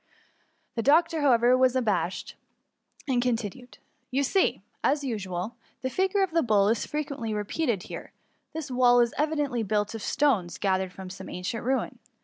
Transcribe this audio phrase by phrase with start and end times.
[0.39, 2.33] *' The doctor, however, was un abashed,
[3.07, 3.77] and continued:*^
[4.09, 8.11] You see, as usual, the figure of the bull is frequently repeated here.
[8.53, 11.99] This wall is evidently built of stones gathered from some ancient ruin.